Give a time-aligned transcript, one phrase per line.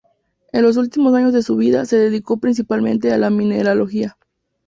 [0.51, 4.17] En los últimos años de su vida se dedicó principalmente a la mineralogía.